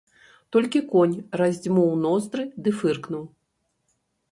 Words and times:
Толькі 0.55 0.79
конь 0.93 1.13
раздзьмуў 1.41 1.91
ноздры 2.07 2.43
ды 2.65 2.69
фыркнуў. 2.81 3.23